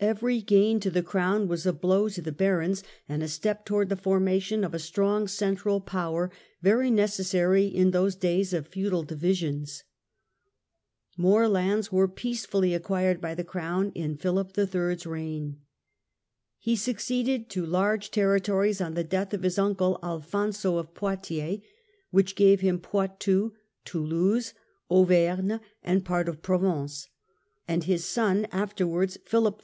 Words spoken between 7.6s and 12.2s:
New lauds in those days of feudal divisions. More lands were the Crown